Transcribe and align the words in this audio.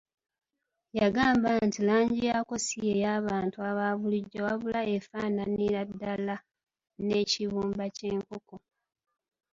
Yangamba 0.97 1.49
nti 1.67 1.79
langi 1.89 2.19
yaako 2.29 2.55
si 2.65 2.77
ye 2.87 2.93
y’abantu 3.03 3.57
abaabulijjo 3.69 4.39
wabula 4.47 4.81
efaananira 4.97 5.81
ddala 5.89 6.35
n’ekibumba 7.05 7.85
ky’enkoko. 7.95 8.55